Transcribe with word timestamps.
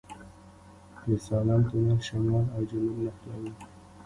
د 1.07 1.09
سالنګ 1.25 1.63
تونل 1.69 1.99
شمال 2.07 2.45
او 2.55 2.61
جنوب 2.69 2.97
نښلوي 3.05 3.51